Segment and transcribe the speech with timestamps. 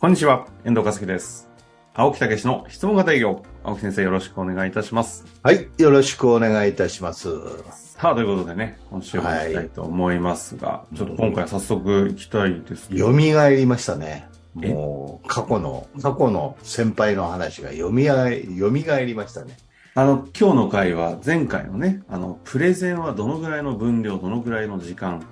[0.00, 1.50] こんにちは、遠藤和樹です。
[1.92, 3.42] 青木武の質問型営業。
[3.64, 5.24] 青木先生よろしくお願いいたします。
[5.42, 7.28] はい、よろしくお願いいたします。
[7.96, 13.12] さあ、ということでね、今週も行きたいと思いますが、ちょっと今回は早速行きたいですけど。
[13.12, 14.28] 蘇りましたね。
[14.62, 14.72] え？
[14.72, 18.70] もう、過去の、過去の先輩の話が蘇り、蘇
[19.04, 19.56] りましたね。
[19.96, 25.26] あの、今日の回は前回のね、あの、プレゼンはどのぐらいの分量、どのぐらいの時間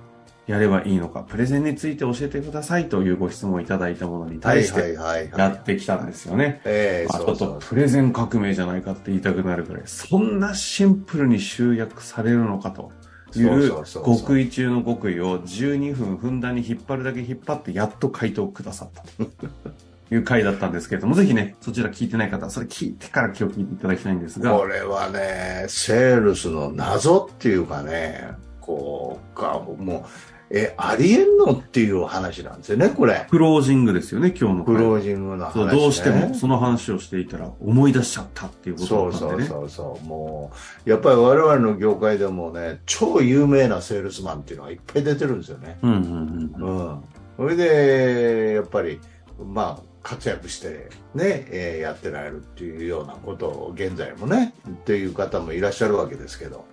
[0.47, 6.61] やればいいのか、プレゼンについて教えてくださいというご質問をいただいたものに対してはいやってきたんですよね。
[7.09, 7.19] あ。
[7.19, 12.91] とプレゼン革命じゃないかって言いたくなるくらい、そんなシンプルに集約されるのかと
[13.35, 13.43] い
[13.85, 19.29] そう極意中の極意を12分ふんだんに引っ張るだけ引っ張ってやっと回答くださったと
[20.15, 28.29] いう回だったんですけれども、ぜひね、そちら聞いてない方はそれ聞いてから今日聞いていただきたいんですがこ、れはね、セールスの謎っていうかね、
[28.61, 33.27] こう、か、もう、え、ありえんのっていう話なんですよね、これ。
[33.29, 34.75] クロージングですよね、今日の回。
[34.75, 35.71] クロージングの話、ね。
[35.71, 39.49] そうどうしてもその話をしていたら思い出しちゃったっていうことそうそだったんでね。
[39.49, 40.05] うそうそう。
[40.05, 40.51] も
[40.85, 45.77] う、やっぱり我々の業界でもね、超有名なセールスマンっていうのがいっぱい出てるんですよね。
[45.81, 46.79] うんうんうん。
[46.79, 47.03] うん。
[47.35, 48.99] それで、やっぱり、
[49.43, 56.63] まあ、活躍してね、えーやってられるっていうようなことを現在もね、っていう方もいらっしゃるわけですけど、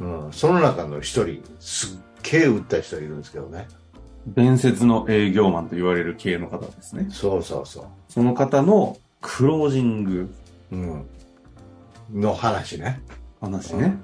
[0.00, 3.68] うん、その中の一人、すっげえ打った人がいるんですけどね。
[4.26, 7.06] 伝説の営業マンと言われる系の方ですね。
[7.10, 10.30] そうそうそその方のクロージング
[10.72, 10.76] う。
[10.76, 11.06] うん。
[12.12, 13.00] の話ね。
[13.40, 13.96] 話ね。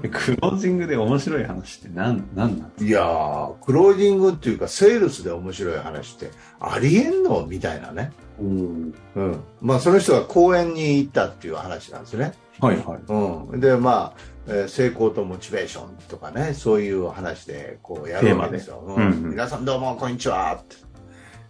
[0.00, 7.46] でクロージングで面白い話って何、何なんですいやー、クロージングっていうか、セールスで面白い話って、ありえんの？
[7.46, 8.10] みたいなね。
[8.10, 8.94] かうん。
[9.14, 9.40] うん。
[9.60, 12.32] まあ、その人が公園に行ったっていう話なんですね。
[12.58, 13.00] はいはい。
[13.06, 13.60] うん。
[13.60, 18.82] で、まあ、えー成功とモチベーションとかね、そういう話で、こう、やるわけですよ。
[18.84, 20.58] うんうん皆さんどうも、こんにちは。
[20.60, 20.76] って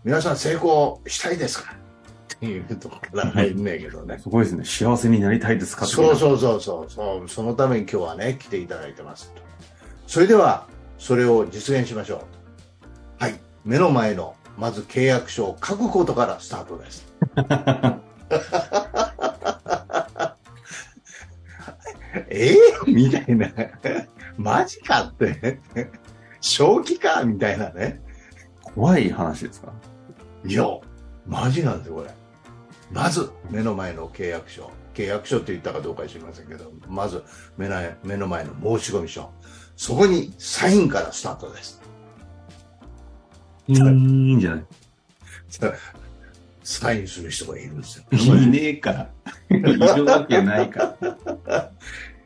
[0.05, 1.75] 皆さん成功したいですか？
[2.35, 4.19] っていうとこから入んねえけどね。
[4.19, 4.65] すごいですね。
[4.65, 5.87] 幸せになりたいですか？
[5.87, 7.29] そうそうそうそうそう。
[7.29, 9.43] そのために今日はね、来ていただいてますと。
[10.07, 10.67] それでは、
[10.99, 12.21] それを実現しましょう。
[13.23, 13.41] はい。
[13.65, 17.07] 目の前の、まず契約書を書くことからスタートです。
[22.35, 23.49] えー、みたいな。
[24.39, 25.61] マジかって。
[26.41, 28.01] 正気かみたいなね。
[28.63, 29.73] 怖い話ですか？
[30.47, 30.65] いや、
[31.27, 32.11] マジなんですよ、これ。
[32.91, 34.71] まず、目の前の契約書。
[34.95, 37.23] 契約書って言ったかどうか知りませんけど、まず
[37.57, 39.31] 目の前、目の前の申込書。
[39.77, 41.81] そこにサインからスタートです。
[43.69, 44.65] いいんじゃない？
[46.65, 48.05] サインする人がいるんですよ。
[48.11, 49.11] いねえから。
[49.57, 51.71] いるわけないから。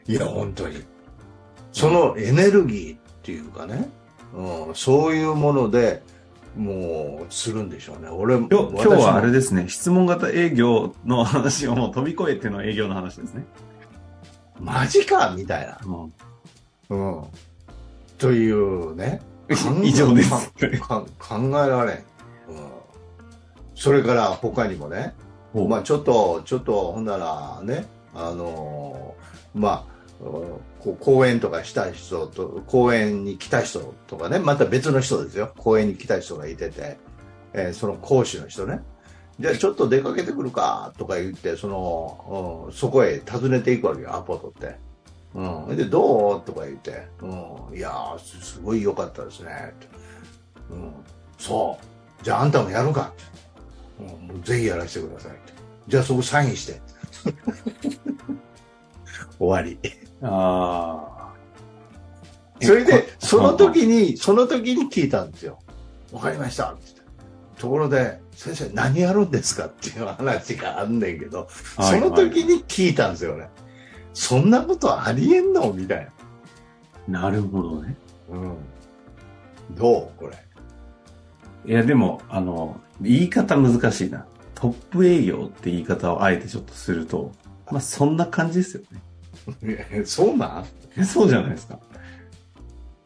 [0.08, 0.82] いや、本当に。
[1.72, 3.88] そのエネルギーっていうかね、
[4.34, 6.02] うん、そういうもので、
[6.56, 8.08] もう、するんでしょうね。
[8.08, 9.68] 俺も、今日今日はあれでですね。
[9.68, 13.44] 質問型営業の話をもう飛び越えての営業の話ですね。
[14.58, 15.78] マジかみたいな。
[15.84, 16.12] うん
[16.88, 17.24] うん。
[18.16, 19.20] というね。
[19.82, 20.50] 以上です。
[20.80, 21.96] か考えられん。
[21.96, 22.02] うん。
[23.74, 25.14] それから他にもね、
[25.52, 35.52] まあちょっと、ちょっと、ほんならね、あのーまあ、こう講演とかした人と、講演に来た人とかね、また別の人ですよ。
[35.56, 36.98] 講演に来た人がいてて、
[37.52, 38.80] えーその講師の人ね。
[39.38, 44.76] じゃあちょっと出かけてくるかとか言って、その、うん、そこへ訪ねていくわけよ、アポ取って。
[45.34, 45.76] うん。
[45.76, 47.30] で、どうとか言って、うん。
[47.76, 49.74] いやー、すすごい良かったですね。
[50.70, 50.92] うん。
[51.36, 51.78] そ
[52.20, 52.24] う。
[52.24, 53.24] じゃああんたもやるかって。
[54.00, 55.52] うん、もうぜひやらせてくださいって。
[55.88, 56.80] じゃあそこサインして。
[59.38, 59.78] 終わり。
[60.22, 61.34] ああ。
[62.62, 65.58] それえでこ、その時に、その時に聞いたんですよ。
[66.12, 66.74] わかりました。
[67.58, 69.66] ところで、先生何やるんですか？
[69.66, 73.48] っていう話があんねんけど、その時に聞いたんですよね。
[74.14, 75.72] そんなことありえんの？
[75.72, 76.08] みたい
[77.08, 77.22] な。
[77.22, 77.96] なるほどね。
[78.30, 78.56] うん。
[79.74, 80.18] どう？
[80.18, 80.36] これ。
[81.66, 84.26] いや、でも、あの、言い方難しいな。
[84.54, 87.32] トップ営業って言い方をあえてちょっとすると、
[87.70, 89.02] まあ、そんな感じですよね。
[90.04, 90.66] そうなん？
[90.96, 91.78] えそうじゃないですか。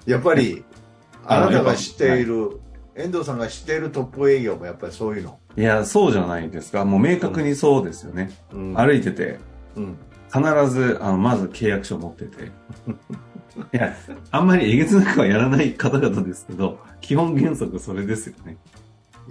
[0.07, 0.65] やっぱり、
[1.25, 2.61] あなたが知っている、
[2.95, 5.39] 遠藤さんが知っているトップ営業もやっぱりそういうの？
[5.57, 6.85] いや、そうじゃないですか。
[6.85, 8.31] もう明確にそうですよね。
[8.53, 9.39] うん歩いてて、
[9.77, 9.97] うん。
[10.33, 12.45] 必ず、あの、まず契約書を持ってて。
[12.47, 12.51] い
[13.73, 13.95] や、
[14.31, 18.57] あんまりえげつなくはやらない方々ですけど、基本原則それですよね。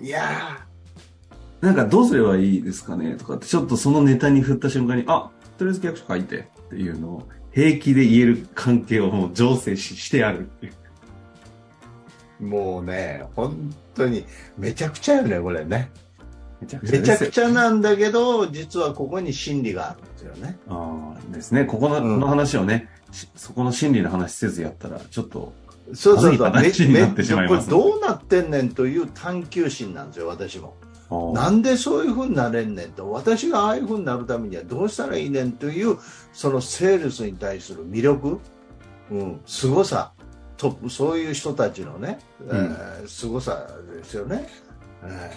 [0.02, 0.66] いや
[1.62, 3.16] なんかどうすればいいですかね？
[3.16, 10.74] とかって、ちょっとそのネタに振った瞬間に、あ、とりあえず契約書書いてっていうのを、平気で言える関係をもう醸成ししてあるっていう。
[12.42, 14.24] ーもうね、本当に、
[14.58, 15.92] めちゃくちゃよね、これね。
[16.62, 20.58] めちゃくちゃめちゃくちゃなんだけど、実はここに真理があるんですよね。
[20.68, 21.66] ああ、ですね。
[21.66, 25.54] ここの,、うんの話をね、しそこの心理の話せずやったら、ちょっと、
[25.94, 26.52] そうそうそう。
[26.52, 30.76] まずい話になってしまいますこれどうなってんねんという探求心なんですよ、私も。
[31.10, 35.98] なんでそういうふうになれんねんと、私がああいうふうになるためにはどうしたらいいねんという、
[36.34, 38.40] そのセールスに対する魅力、
[39.10, 40.12] うん、凄さ、
[40.58, 44.48] トップ、そういう人たちのね、えー凄さですよね。
[45.04, 45.32] え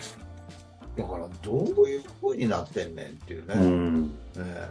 [0.97, 1.03] ー。
[1.03, 3.55] だから、どういうふうになってんねんっていうね。
[3.55, 4.11] うん。
[4.37, 4.69] え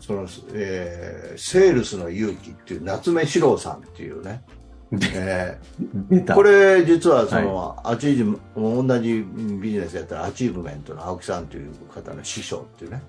[0.00, 0.02] ー。
[0.02, 4.44] その、えーセールスの勇気っていう夏目志郎さんっていうね、
[4.92, 5.58] え
[6.10, 6.32] 出た。
[6.34, 9.24] ーこれ実はその、アチーブ同じ
[9.60, 13.02] ビジネスやったらアチーブメントの青木さんという方の師匠っていうね。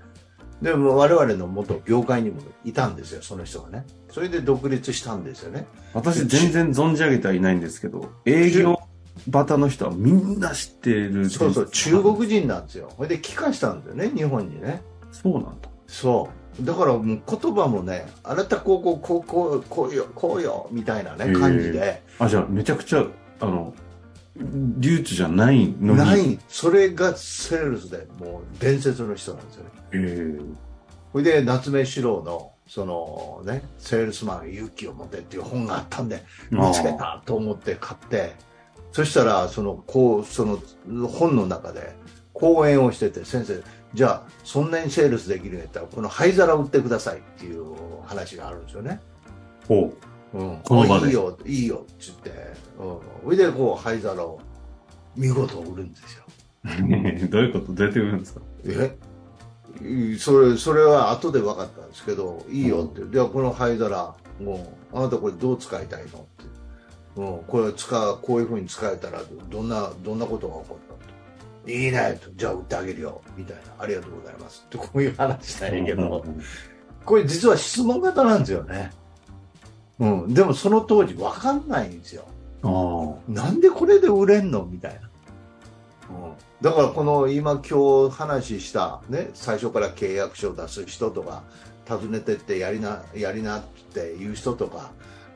[0.62, 3.86] でも我々の元業界にもいたんですよその人がね。
[4.12, 5.68] それで独立したんですよね。
[5.94, 8.78] 私全然存じ上げてはいないんですけど、営業
[9.28, 11.30] バタの人はみんな知ってる。
[11.30, 12.90] そうそう中国人なんですよ。
[12.96, 14.82] それで帰化したんだよね日本にね。
[15.12, 15.70] そうなんだ。
[15.88, 22.02] そうだからもう言葉もねあなたこうこうこうこうこうよこうよみたいなね感じで。
[22.20, 23.06] あ、じゃあめちゃくちゃ、
[23.40, 23.74] あの、
[24.36, 26.00] 流通じゃないのに。
[26.00, 26.40] ない。
[26.48, 29.70] それがセールスでもう伝説の人なんですよね。
[29.94, 30.56] えー。
[31.12, 38.36] それで夏目史郎のそのねセールスマン勇気を持てっていう本があったんで見つけたと思って買って。
[38.92, 40.60] そしたらそのこうその
[41.08, 41.96] 本の中で
[42.40, 43.62] 講演をしてて先生
[43.94, 47.66] じゃあそんなにセールスできるんやったらこの灰皿売ってくださいっていう
[48.06, 49.00] 話があるんですよね。
[49.68, 49.94] ほ
[50.34, 50.44] う。
[50.44, 51.08] ん、この場で。
[51.08, 52.30] いいよいいよって言って、
[52.80, 54.40] うん、それでこう灰皿を
[55.16, 56.24] 見事売るんですよ。
[56.66, 56.68] う。
[57.30, 57.74] どういうこと？
[57.74, 58.42] どうやって売るんですか？
[58.66, 58.96] え？
[59.82, 66.06] いそれそれは後で分かったんですけどいいよって、じゃあこの灰皿もうあなたこれどう使いたいの？
[66.06, 66.20] って、
[67.18, 70.89] うん、これ使うこういうふうに使えたらどんなどんなことが起こったと
[71.70, 73.62] いいねとじゃあ売ってあげるよみたいな。
[73.84, 74.64] ありがとうございます。
[74.66, 76.42] ってこういう話なんやけど、うん
[77.06, 78.92] これ実は質問型なんですよね、
[79.98, 82.24] うん、でもその当時分かんないんですよ。
[82.62, 85.10] あなんでこれで売れんのみたいな。
[86.62, 91.42] だからこの今今日話した、ね、最初から契約書を出す人とか
[91.88, 93.64] 訪ねてってやりなやりなっ
[93.94, 94.92] ていう人とか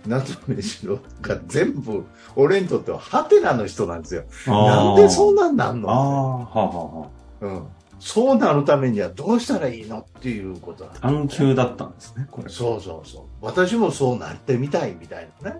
[0.07, 2.05] 夏目しろが全部
[2.35, 4.23] 俺にとってはハテナの人なんですよ。
[4.47, 4.51] あ。
[4.51, 7.09] なんでそんなんなんの、はあ、はあ、は
[7.41, 7.67] うん、
[7.99, 10.99] そうなるためにはどうしたらいいのっていうことなんあ。
[10.99, 12.49] 探求だったんですね、これ。
[12.49, 13.23] そうそうそう。
[13.41, 15.57] 私もそうなってみたいみたいなね。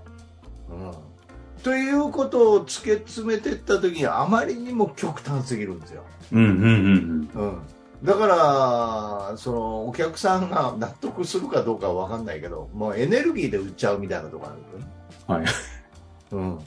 [0.70, 0.92] うん。
[1.64, 6.04] ということを突き詰めていった時にあまりにも極端すぎるんですよ。
[6.34, 7.60] うん、うん、うんうん。
[8.02, 8.28] だか
[9.32, 14.92] ら、その、お客さんが納得するかどうかはわかんないけど、もうエネルギーで売っちゃうみたいなとこあるよね。
[15.30, 15.36] うん。
[15.36, 15.46] はい。
[16.32, 16.60] うん。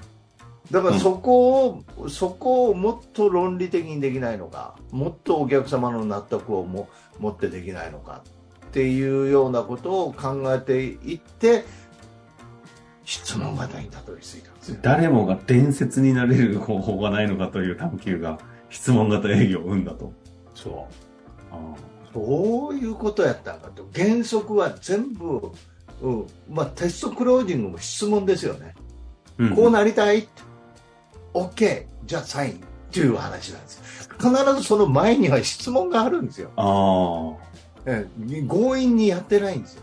[0.71, 1.67] だからそこ
[1.99, 6.89] を、そこをもっと論理的にできないのか、もっとお客様の納得をも
[7.19, 8.23] 持ってできないのか
[8.67, 11.65] っていうようなことを考えていって、
[13.05, 14.79] 質問型にたどり着いたんですよ。
[14.83, 18.39] 誰もが伝説になれる方法がないのかという探求が
[18.69, 20.13] 質問型営業を生んだと。
[20.55, 21.06] そう。
[21.57, 23.89] あどういうことやったんかと。
[23.95, 25.53] 原則は全部、
[26.03, 26.27] うん。
[26.51, 28.75] まあテストクロージングも質問ですよね。
[29.39, 30.29] あこうなりたい
[31.35, 31.87] ?OK。
[32.05, 32.53] じゃあサイン。
[32.53, 34.09] っていう話なんです。
[34.19, 36.51] 必ずその前には質問があるんですよ。
[38.49, 39.83] 強引にやってないんですよ。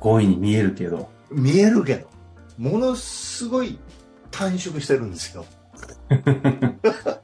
[0.00, 1.08] 強引に見えるけど。
[1.30, 2.08] 見えるけど。
[2.58, 3.78] ものすごい
[4.30, 5.44] 短縮してるんですよ。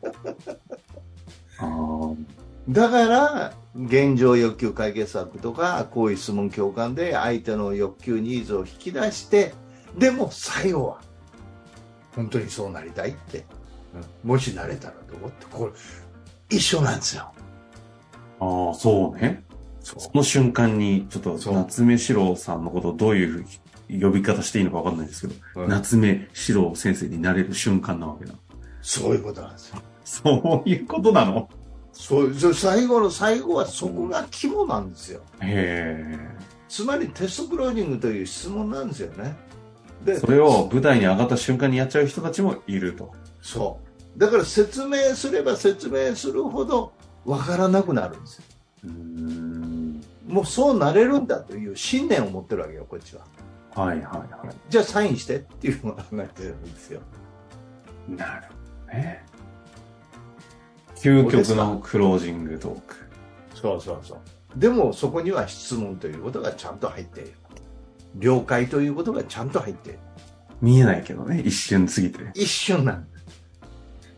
[2.70, 9.54] だから、現状欲求解決策とか、こういう質問共感で相手の欲求ニーズを引き出して、
[9.98, 11.00] でも最後は、
[12.14, 13.44] 本当にそうなりたいって、
[14.22, 15.72] もしなれたらと思って、これ、
[16.56, 17.32] 一緒なんですよ。
[18.40, 19.44] ああ、そうね。
[19.80, 23.44] そその瞬間に、ちょっと夏目史郎さんのことをどういうふう
[23.88, 25.68] に呼び方していいのかわかんないですけど、う。
[25.68, 28.34] 夏目史郎先生になれる瞬間なわけだ。
[28.82, 29.82] そういうことなんですよ。
[30.04, 31.48] そういうことなの？
[31.92, 35.22] そう、最後の最後はそこが肝なんですよ。
[35.40, 36.18] へ
[36.68, 39.36] つまりテストクロージングという質問なんですよね。
[40.04, 40.16] でえ。
[40.16, 43.12] それを舞台に上がった瞬間にやっちゃう人たちもいると。
[43.42, 43.80] そ
[44.16, 44.18] う。
[44.18, 46.92] だから説明すれば説明するほど
[47.24, 48.44] 分からなくなるんですよ。
[48.84, 50.00] うーん。
[50.28, 53.22] もうそうなれるんだという信念を持ってるわけよ、こっちは。
[53.74, 57.00] はいはいはじゃあサインしてっていうのを考えてるんですよ。
[58.08, 58.12] い。
[58.12, 58.54] なるほ
[58.86, 59.24] どね。
[61.00, 62.96] 究極のクロージングトーク。
[63.54, 64.58] そうそうそう。
[64.58, 67.32] でもそこには質問ということがちゃんと入っている。
[68.16, 69.98] 了解ということがちゃんと入っている。
[70.60, 72.18] 見えないけどね、一瞬過ぎて。
[72.34, 73.18] 一瞬なんだ。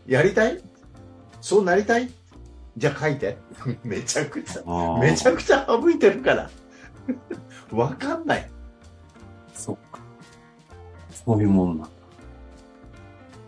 [0.07, 0.61] やりたい？
[1.41, 2.11] そうなりたい？
[2.77, 3.37] じゃあ書いて。
[3.85, 6.51] めちゃくちゃ、めちゃくちゃ省いてるから。
[7.71, 8.51] わかんない。
[9.55, 10.01] そっか。
[11.25, 11.91] そういうもんなんだ。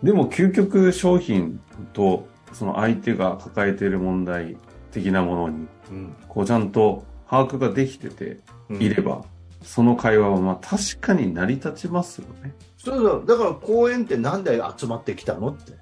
[0.03, 1.61] でも究極商品
[1.95, 4.57] とその相手が抱えている問題
[4.93, 6.17] 的なものに、うん。
[6.29, 9.25] こうちゃんと把握ができてていれば、
[9.63, 12.55] その会話はまあ確かに成り立ちますよね。
[12.79, 13.25] そうそう。
[13.27, 15.73] だから公園ってなんで集まってきたのって。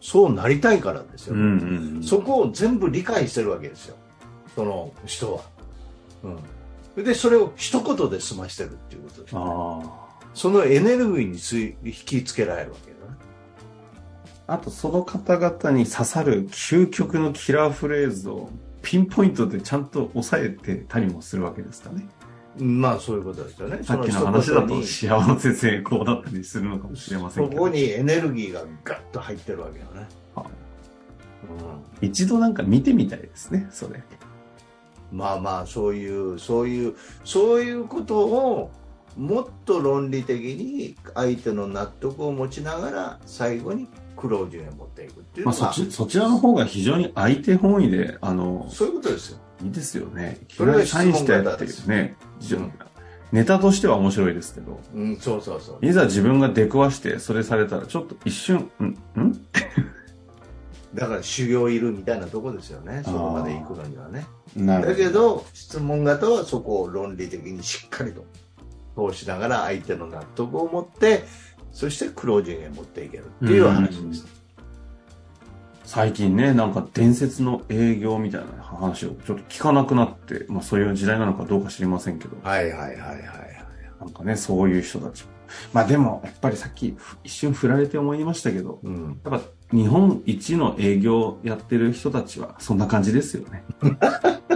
[0.00, 1.34] そうなりたいからですよ。
[1.34, 2.02] うんうんうん。
[2.04, 3.96] そこを全部理解してるわけですよ。
[4.54, 5.42] その人は。
[6.96, 7.04] うん。
[7.04, 9.40] で、それを一言で済ましてるっていうことです、ね。
[10.34, 12.92] そのエネルギーについ引きつけられるわけ。
[14.48, 18.48] あとその方々に刺さる究極のキラーフレーズを
[18.80, 22.08] ピンポイントでちゃんと抑えてたりもするわけですかね。
[22.56, 23.82] まあそういうことですよね。
[23.82, 27.56] さっきの話だと幸せ成功だったりするのかもしれませんけど。
[27.56, 30.08] そこにエネルギーがガッと入ってるわけよね。
[30.34, 30.46] あうん
[32.00, 34.02] 一度なんか見てみたいですね、それ。
[35.12, 38.70] まあまあそういうそういうそういうことを
[39.14, 43.88] もっと論理的に相手の納得を持ちながら最後に
[44.18, 49.38] クロージンへ持っていくっていうまあそち、そちらの方が非常に相手本位で、あの、そういうことですよ。
[49.64, 50.38] いいですよね。
[50.56, 52.16] それがサインしてっていうね。
[52.52, 52.72] うん
[53.30, 55.86] ネタとしては面白いですけど、うん、そうそうそう。
[55.86, 58.84] いざ自分が出くわしてそれされたらちょっと一瞬、ん
[59.20, 59.32] ん？
[60.94, 63.02] だから修行いるみたいなとこですよね。
[63.04, 64.26] そこまで行くのにはね。
[64.56, 68.24] なだけど質問型はそこを論理的にしっかりと
[69.10, 71.24] 通しながら相手の納得を持って
[71.78, 74.26] そしてクロージングへ持っていけるっていう話です。
[75.84, 83.18] 最近ね、なんか伝説の営業みたいな話をちょっと聞かなくなって、まあそういう時代なのかどうか知りませんけど、はいはいはいはいはい。
[84.00, 85.30] なんかね、そういう人たちも。
[85.72, 93.64] まあでも、やっぱりさっきふ一瞬振られて思いましたけど、うん、やっぱ日本一の営業やってる人たちはそんな感じですよね。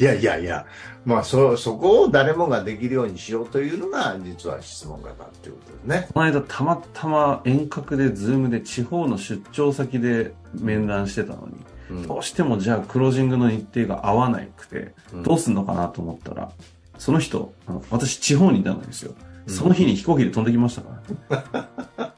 [0.00, 0.66] いやいやいや、
[1.04, 6.08] まあそそこを誰もができるようにしようというのが実は質問型っていうことですね。
[6.12, 11.54] この間たまたま遠隔でズームで地方の出張先で面談してたのに、
[11.90, 16.50] うんどうしてもじゃあクロージングの日程が合わなくて、うんどうすんのかなと思ったら、
[16.96, 19.14] その人、あの私地方にいたんですよ。
[19.46, 21.68] その日に飛行機で飛んできましたか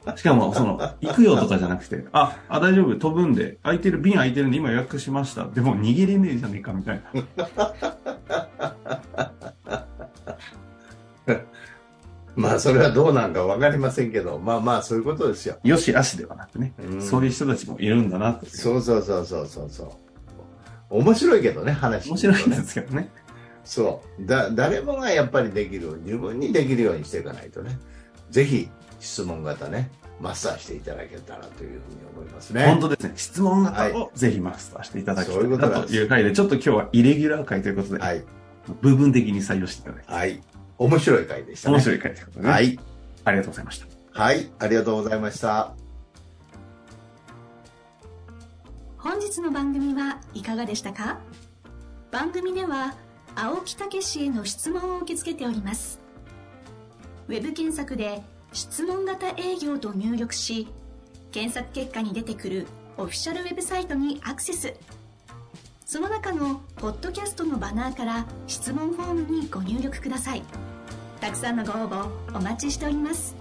[0.05, 0.15] ら。
[0.15, 5.45] しかも、その、行くよとかじゃなくて、あ、あ、大丈夫、飛ぶんで、空いてる、便空いてるんで今予約しました。
[5.45, 8.14] でも逃げれねえじゃねえか、みたいな。
[12.35, 15.57] まあそれはどうなんかわかりませんけど、まあまあそういうことですよ。
[15.63, 18.45] よし、あしではなくね、うんそういう人たちもいるんだなと。
[18.45, 19.89] そうそうそうそうそうそう。
[20.89, 23.09] 面白いけどね、話面白いんですけどね。
[23.63, 24.25] そう。
[24.25, 27.77] だ、誰もがやっぱりできる、自分にできるようにしていかないとね。
[28.29, 29.89] ぜひ、質問型ね、
[30.21, 31.81] マスターしていただけたらというふうに
[32.15, 32.65] 思いますね。
[32.65, 33.13] 本当ですね。
[33.15, 38.23] 質問型をぜひマスターしていただきたいなことなんですという回で、ちょっと今日はイレギュラー回ということで、はい。
[38.81, 40.41] 部分的に採用していただいて、はい。
[40.77, 41.75] 面白い回でしたね。
[41.75, 42.51] 面白い回ということでね。
[42.51, 42.79] はい。
[43.23, 43.85] ありがとうございました。
[44.23, 44.51] はい。
[44.59, 45.73] ありがとうございました。
[48.97, 51.19] 本日の番組はいかがでしたか？
[52.11, 52.95] 番組では
[53.35, 55.99] 青木武氏への質問を受け付けております
[57.27, 58.21] ウェブ検索で
[58.53, 60.69] 「質問型営業」と入力し
[61.31, 62.67] 検索結果に出てくる
[62.97, 64.73] オフィシャルウェブサイトにアクセス
[65.85, 70.41] その中のポッドキャストのバナーから質問フォームにご入力ください。
[71.21, 73.35] たくさんのご応募お待ちしております。